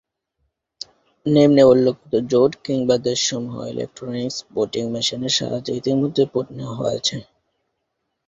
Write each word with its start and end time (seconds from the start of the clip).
নিম্নে 1.25 1.63
উল্লেখিত 1.63 2.13
জোট 2.31 2.51
কিংবা 2.65 2.95
দেশসমূহে 3.07 3.63
ইলেকট্রনিক 3.73 4.33
ভোটিং 4.53 4.83
মেশিনের 4.93 5.33
সাহায্যে 5.37 5.71
ইতোমধ্যেই 5.79 6.27
ভোট 6.33 6.47
নেয়া 6.57 6.73
হয়েছে। 6.79 7.15